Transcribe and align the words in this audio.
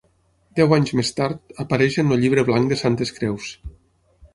Deu 0.59 0.73
anys 0.77 0.93
més 1.01 1.11
tard 1.19 1.55
apareix 1.67 2.01
en 2.05 2.17
el 2.19 2.23
Llibre 2.25 2.49
Blanc 2.51 2.75
de 2.77 2.83
Santes 2.85 3.17
Creus. 3.21 3.57